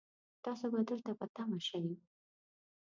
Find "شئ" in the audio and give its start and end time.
1.67-1.85